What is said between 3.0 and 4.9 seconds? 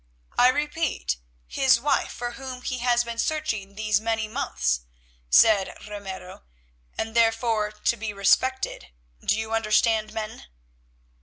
been searching these many months,"